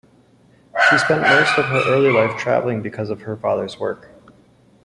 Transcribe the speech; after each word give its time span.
She 0.89 0.97
spent 0.97 1.21
most 1.21 1.59
of 1.59 1.65
her 1.65 1.83
early 1.93 2.11
life 2.11 2.35
travelling 2.35 2.81
because 2.81 3.11
of 3.11 3.21
her 3.21 3.37
father's 3.37 3.79
work. 3.79 4.09